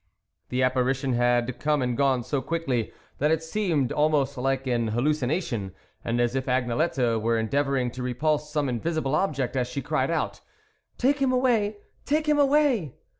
[0.49, 5.43] The apparition had come and gone so quickly that it seemed almost like an hallucina
[5.43, 9.83] tion, and as if Agnelette were endeavour ing to repulse some invisible object as she
[9.83, 10.41] cried out,"
[10.97, 11.77] Take him away!
[12.03, 12.95] take him away